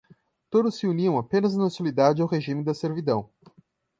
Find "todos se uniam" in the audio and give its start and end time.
0.49-1.15